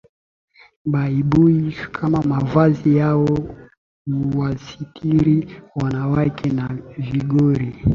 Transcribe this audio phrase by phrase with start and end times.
[0.85, 3.27] Baibui kama mavazi yao
[4.07, 7.85] huwasitiri wanawake na vigori